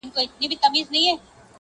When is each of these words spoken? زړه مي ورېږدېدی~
زړه 0.03 0.07
مي 0.39 0.45
ورېږدېدی~ 0.49 1.13